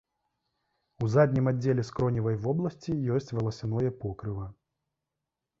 [1.03, 4.49] У заднім аддзеле скроневай вобласці ёсць валасяное покрыва.